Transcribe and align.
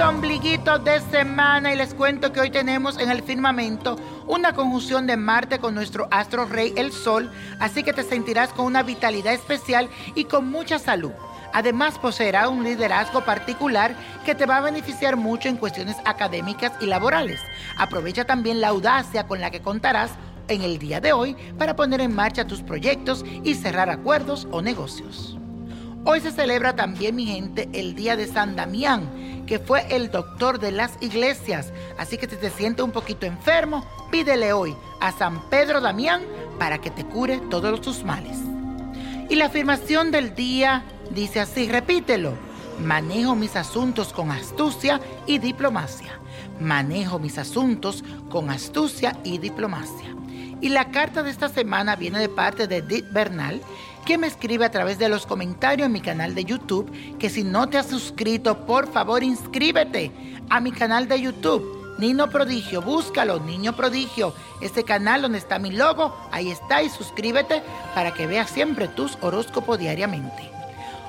ombliguito 0.00 0.78
de 0.78 1.00
semana 1.00 1.72
y 1.72 1.76
les 1.76 1.94
cuento 1.94 2.32
que 2.32 2.40
hoy 2.40 2.50
tenemos 2.50 2.98
en 2.98 3.10
el 3.10 3.22
firmamento 3.22 3.96
una 4.26 4.54
conjunción 4.54 5.06
de 5.06 5.16
Marte 5.16 5.58
con 5.58 5.74
nuestro 5.74 6.08
astro 6.10 6.46
rey, 6.46 6.72
el 6.76 6.92
Sol, 6.92 7.30
así 7.60 7.82
que 7.82 7.92
te 7.92 8.02
sentirás 8.02 8.52
con 8.52 8.66
una 8.66 8.82
vitalidad 8.82 9.34
especial 9.34 9.88
y 10.14 10.24
con 10.24 10.50
mucha 10.50 10.78
salud. 10.78 11.12
Además, 11.52 11.98
poseerá 11.98 12.48
un 12.48 12.64
liderazgo 12.64 13.24
particular 13.24 13.94
que 14.24 14.34
te 14.34 14.46
va 14.46 14.56
a 14.56 14.62
beneficiar 14.62 15.16
mucho 15.16 15.48
en 15.48 15.56
cuestiones 15.56 15.96
académicas 16.04 16.72
y 16.80 16.86
laborales. 16.86 17.40
Aprovecha 17.76 18.24
también 18.24 18.60
la 18.60 18.68
audacia 18.68 19.26
con 19.26 19.40
la 19.40 19.50
que 19.50 19.60
contarás 19.60 20.12
en 20.48 20.62
el 20.62 20.78
día 20.78 21.00
de 21.00 21.12
hoy 21.12 21.36
para 21.58 21.76
poner 21.76 22.00
en 22.00 22.14
marcha 22.14 22.46
tus 22.46 22.62
proyectos 22.62 23.24
y 23.44 23.54
cerrar 23.54 23.90
acuerdos 23.90 24.48
o 24.50 24.62
negocios. 24.62 25.38
Hoy 26.04 26.20
se 26.20 26.32
celebra 26.32 26.74
también, 26.74 27.14
mi 27.14 27.26
gente, 27.26 27.68
el 27.72 27.94
Día 27.94 28.16
de 28.16 28.26
San 28.26 28.56
Damián, 28.56 29.44
que 29.46 29.60
fue 29.60 29.86
el 29.94 30.10
doctor 30.10 30.58
de 30.58 30.72
las 30.72 31.00
iglesias. 31.00 31.72
Así 31.96 32.18
que 32.18 32.28
si 32.28 32.34
te 32.34 32.50
sientes 32.50 32.84
un 32.84 32.90
poquito 32.90 33.24
enfermo, 33.24 33.86
pídele 34.10 34.52
hoy 34.52 34.74
a 35.00 35.12
San 35.12 35.48
Pedro 35.48 35.80
Damián 35.80 36.22
para 36.58 36.78
que 36.78 36.90
te 36.90 37.04
cure 37.04 37.38
todos 37.50 37.80
tus 37.80 38.02
males. 38.02 38.36
Y 39.30 39.36
la 39.36 39.46
afirmación 39.46 40.10
del 40.10 40.34
día 40.34 40.82
dice 41.10 41.38
así, 41.38 41.68
repítelo. 41.68 42.34
Manejo 42.84 43.36
mis 43.36 43.54
asuntos 43.54 44.12
con 44.12 44.32
astucia 44.32 45.00
y 45.26 45.38
diplomacia. 45.38 46.18
Manejo 46.58 47.20
mis 47.20 47.38
asuntos 47.38 48.02
con 48.28 48.50
astucia 48.50 49.16
y 49.22 49.38
diplomacia. 49.38 50.16
Y 50.60 50.68
la 50.68 50.90
carta 50.90 51.22
de 51.22 51.30
esta 51.30 51.48
semana 51.48 51.96
viene 51.96 52.18
de 52.18 52.28
parte 52.28 52.66
de 52.68 52.78
Edith 52.78 53.12
Bernal, 53.12 53.60
me 54.18 54.26
escribe 54.26 54.64
a 54.64 54.70
través 54.70 54.98
de 54.98 55.08
los 55.08 55.26
comentarios 55.26 55.86
en 55.86 55.92
mi 55.92 56.00
canal 56.00 56.34
de 56.34 56.44
YouTube, 56.44 56.90
que 57.18 57.30
si 57.30 57.44
no 57.44 57.68
te 57.68 57.78
has 57.78 57.86
suscrito, 57.86 58.66
por 58.66 58.90
favor 58.90 59.22
inscríbete 59.22 60.10
a 60.50 60.60
mi 60.60 60.72
canal 60.72 61.08
de 61.08 61.20
YouTube. 61.20 61.96
Niño 61.98 62.28
Prodigio, 62.30 62.82
búscalo, 62.82 63.38
Niño 63.40 63.76
Prodigio, 63.76 64.34
este 64.60 64.82
canal 64.82 65.22
donde 65.22 65.38
está 65.38 65.58
mi 65.58 65.70
logo, 65.70 66.16
ahí 66.30 66.50
está 66.50 66.82
y 66.82 66.88
suscríbete 66.88 67.62
para 67.94 68.12
que 68.12 68.26
veas 68.26 68.50
siempre 68.50 68.88
tus 68.88 69.16
horóscopos 69.20 69.78
diariamente. 69.78 70.50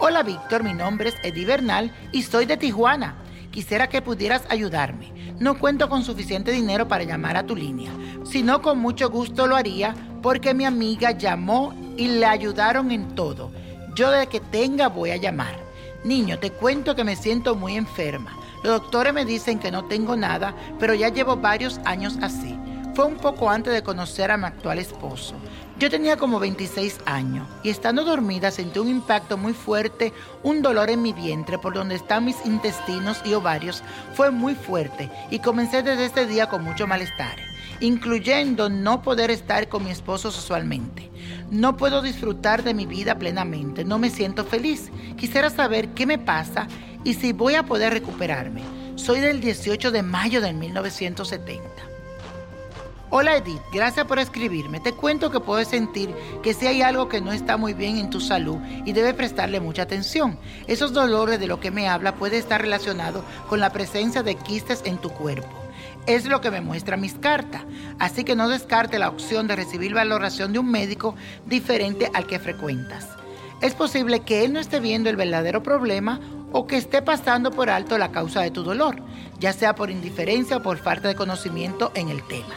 Hola 0.00 0.22
Víctor, 0.22 0.62
mi 0.62 0.74
nombre 0.74 1.10
es 1.10 1.14
Eddie 1.22 1.46
Bernal 1.46 1.94
y 2.12 2.22
soy 2.22 2.46
de 2.46 2.56
Tijuana. 2.56 3.16
Quisiera 3.50 3.88
que 3.88 4.02
pudieras 4.02 4.42
ayudarme. 4.48 5.12
No 5.38 5.58
cuento 5.58 5.88
con 5.88 6.04
suficiente 6.04 6.50
dinero 6.50 6.88
para 6.88 7.04
llamar 7.04 7.36
a 7.36 7.46
tu 7.46 7.54
línea, 7.54 7.92
sino 8.24 8.60
con 8.60 8.78
mucho 8.78 9.10
gusto 9.10 9.46
lo 9.46 9.56
haría 9.56 9.94
porque 10.22 10.54
mi 10.54 10.64
amiga 10.64 11.12
llamó 11.12 11.72
y 11.96 12.08
le 12.08 12.26
ayudaron 12.26 12.90
en 12.90 13.14
todo. 13.14 13.50
Yo 13.94 14.10
de 14.10 14.26
que 14.26 14.40
tenga 14.40 14.88
voy 14.88 15.10
a 15.10 15.16
llamar. 15.16 15.56
Niño, 16.04 16.38
te 16.38 16.50
cuento 16.50 16.94
que 16.94 17.04
me 17.04 17.16
siento 17.16 17.54
muy 17.54 17.76
enferma. 17.76 18.36
Los 18.62 18.80
doctores 18.80 19.12
me 19.12 19.24
dicen 19.24 19.58
que 19.58 19.70
no 19.70 19.84
tengo 19.84 20.16
nada, 20.16 20.54
pero 20.78 20.94
ya 20.94 21.08
llevo 21.08 21.36
varios 21.36 21.80
años 21.84 22.18
así. 22.22 22.58
Fue 22.94 23.06
un 23.06 23.16
poco 23.16 23.50
antes 23.50 23.72
de 23.72 23.82
conocer 23.82 24.30
a 24.30 24.36
mi 24.36 24.44
actual 24.44 24.78
esposo. 24.78 25.34
Yo 25.76 25.90
tenía 25.90 26.16
como 26.16 26.38
26 26.38 27.00
años 27.04 27.48
y 27.64 27.70
estando 27.70 28.04
dormida 28.04 28.52
sentí 28.52 28.78
un 28.78 28.88
impacto 28.88 29.36
muy 29.36 29.52
fuerte, 29.52 30.12
un 30.44 30.62
dolor 30.62 30.88
en 30.88 31.02
mi 31.02 31.12
vientre 31.12 31.58
por 31.58 31.74
donde 31.74 31.96
están 31.96 32.24
mis 32.24 32.36
intestinos 32.46 33.20
y 33.24 33.34
ovarios 33.34 33.82
fue 34.14 34.30
muy 34.30 34.54
fuerte 34.54 35.10
y 35.30 35.40
comencé 35.40 35.82
desde 35.82 36.04
ese 36.06 36.26
día 36.26 36.48
con 36.48 36.62
mucho 36.62 36.86
malestar, 36.86 37.36
incluyendo 37.80 38.68
no 38.68 39.02
poder 39.02 39.30
estar 39.30 39.68
con 39.68 39.84
mi 39.84 39.90
esposo 39.90 40.30
sexualmente. 40.30 41.10
No 41.50 41.76
puedo 41.76 42.02
disfrutar 42.02 42.62
de 42.62 42.74
mi 42.74 42.86
vida 42.86 43.18
plenamente, 43.18 43.84
no 43.84 43.98
me 43.98 44.10
siento 44.10 44.44
feliz. 44.44 44.90
Quisiera 45.16 45.50
saber 45.50 45.88
qué 45.90 46.06
me 46.06 46.18
pasa 46.18 46.66
y 47.04 47.14
si 47.14 47.32
voy 47.32 47.54
a 47.54 47.64
poder 47.64 47.92
recuperarme. 47.92 48.62
Soy 48.96 49.20
del 49.20 49.40
18 49.40 49.90
de 49.90 50.02
mayo 50.02 50.40
de 50.40 50.52
1970. 50.52 51.94
Hola 53.10 53.36
Edith, 53.36 53.62
gracias 53.72 54.06
por 54.06 54.18
escribirme. 54.18 54.80
Te 54.80 54.92
cuento 54.92 55.30
que 55.30 55.38
puedes 55.38 55.68
sentir 55.68 56.12
que 56.42 56.52
si 56.52 56.66
hay 56.66 56.82
algo 56.82 57.08
que 57.08 57.20
no 57.20 57.32
está 57.32 57.56
muy 57.56 57.72
bien 57.72 57.98
en 57.98 58.10
tu 58.10 58.20
salud 58.20 58.58
y 58.84 58.92
debe 58.92 59.14
prestarle 59.14 59.60
mucha 59.60 59.82
atención. 59.82 60.38
Esos 60.66 60.92
dolores 60.92 61.38
de 61.38 61.46
lo 61.46 61.60
que 61.60 61.70
me 61.70 61.88
habla 61.88 62.16
puede 62.16 62.38
estar 62.38 62.60
relacionado 62.60 63.24
con 63.48 63.60
la 63.60 63.70
presencia 63.70 64.24
de 64.24 64.34
quistes 64.34 64.82
en 64.84 64.98
tu 64.98 65.10
cuerpo. 65.10 65.63
Es 66.06 66.26
lo 66.26 66.40
que 66.40 66.50
me 66.50 66.60
muestra 66.60 66.96
mis 66.96 67.14
cartas. 67.14 67.62
Así 67.98 68.24
que 68.24 68.36
no 68.36 68.48
descarte 68.48 68.98
la 68.98 69.08
opción 69.08 69.46
de 69.46 69.56
recibir 69.56 69.94
valoración 69.94 70.52
de 70.52 70.58
un 70.58 70.70
médico 70.70 71.14
diferente 71.46 72.10
al 72.14 72.26
que 72.26 72.38
frecuentas. 72.38 73.08
Es 73.60 73.74
posible 73.74 74.20
que 74.20 74.44
él 74.44 74.52
no 74.52 74.60
esté 74.60 74.80
viendo 74.80 75.08
el 75.08 75.16
verdadero 75.16 75.62
problema 75.62 76.20
o 76.52 76.66
que 76.66 76.76
esté 76.76 77.02
pasando 77.02 77.50
por 77.50 77.70
alto 77.70 77.98
la 77.98 78.12
causa 78.12 78.42
de 78.42 78.50
tu 78.50 78.62
dolor, 78.62 78.96
ya 79.40 79.52
sea 79.52 79.74
por 79.74 79.90
indiferencia 79.90 80.58
o 80.58 80.62
por 80.62 80.78
falta 80.78 81.08
de 81.08 81.14
conocimiento 81.14 81.90
en 81.94 82.10
el 82.10 82.22
tema. 82.24 82.54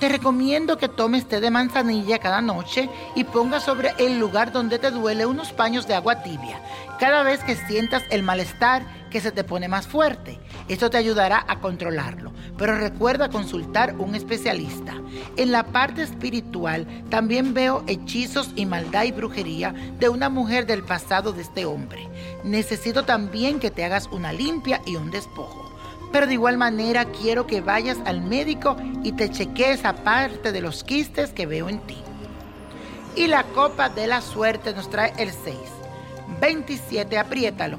Te 0.00 0.08
recomiendo 0.08 0.78
que 0.78 0.88
tomes 0.88 1.26
té 1.26 1.40
de 1.40 1.50
manzanilla 1.50 2.20
cada 2.20 2.40
noche 2.40 2.88
y 3.16 3.24
pongas 3.24 3.64
sobre 3.64 3.94
el 3.98 4.20
lugar 4.20 4.52
donde 4.52 4.78
te 4.78 4.92
duele 4.92 5.26
unos 5.26 5.52
paños 5.52 5.88
de 5.88 5.94
agua 5.94 6.22
tibia 6.22 6.62
cada 7.00 7.24
vez 7.24 7.42
que 7.42 7.56
sientas 7.56 8.04
el 8.10 8.22
malestar 8.22 8.84
que 9.10 9.20
se 9.20 9.32
te 9.32 9.42
pone 9.42 9.66
más 9.66 9.88
fuerte. 9.88 10.38
Esto 10.68 10.88
te 10.88 10.98
ayudará 10.98 11.44
a 11.48 11.58
controlarlo, 11.58 12.32
pero 12.58 12.76
recuerda 12.76 13.30
consultar 13.30 13.94
un 13.98 14.14
especialista. 14.14 14.94
En 15.36 15.52
la 15.52 15.64
parte 15.64 16.02
espiritual 16.02 16.86
también 17.08 17.54
veo 17.54 17.84
hechizos 17.86 18.50
y 18.56 18.66
maldad 18.66 19.04
y 19.04 19.12
brujería 19.12 19.72
de 19.98 20.08
una 20.08 20.28
mujer 20.28 20.66
del 20.66 20.82
pasado 20.82 21.32
de 21.32 21.42
este 21.42 21.64
hombre. 21.64 22.08
Necesito 22.44 23.04
también 23.04 23.60
que 23.60 23.70
te 23.70 23.84
hagas 23.84 24.08
una 24.08 24.32
limpia 24.32 24.82
y 24.84 24.96
un 24.96 25.10
despojo. 25.10 25.72
Pero 26.10 26.26
de 26.26 26.34
igual 26.34 26.58
manera 26.58 27.04
quiero 27.04 27.46
que 27.46 27.60
vayas 27.60 27.98
al 28.04 28.22
médico 28.22 28.76
y 29.04 29.12
te 29.12 29.30
chequees 29.30 29.84
aparte 29.84 30.52
de 30.52 30.60
los 30.60 30.82
quistes 30.82 31.30
que 31.30 31.46
veo 31.46 31.68
en 31.68 31.80
ti. 31.80 31.98
Y 33.14 33.26
la 33.26 33.44
copa 33.44 33.88
de 33.88 34.06
la 34.06 34.20
suerte 34.20 34.74
nos 34.74 34.90
trae 34.90 35.12
el 35.18 35.30
6, 35.30 35.56
27, 36.40 37.18
apriétalo, 37.18 37.78